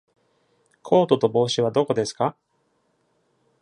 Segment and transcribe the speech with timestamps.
[0.81, 2.35] コートと帽子はどこですか？